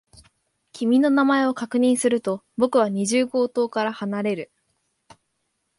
[0.73, 4.51] 君の名前を確認すると、僕は二十号棟から離れる。